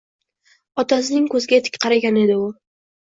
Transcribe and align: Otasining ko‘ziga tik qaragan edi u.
Otasining 0.83 1.27
ko‘ziga 1.35 1.59
tik 1.67 1.77
qaragan 1.85 2.21
edi 2.23 2.39
u. 2.47 2.53